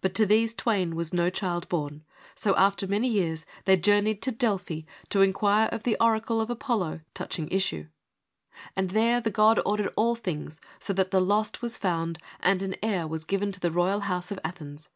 [0.00, 2.02] But to these twain was no child born;
[2.34, 7.02] so, after many years, they journeyed to Delphi to inquire of the oracle of Apollo
[7.14, 7.86] touching issue.
[8.74, 12.74] And there the God ordered all things so that the lost was found, and an
[12.82, 14.88] heir was given to the royal house of Athens.